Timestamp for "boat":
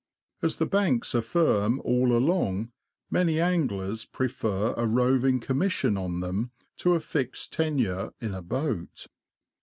8.41-9.05